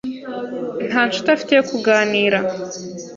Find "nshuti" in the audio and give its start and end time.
1.07-1.27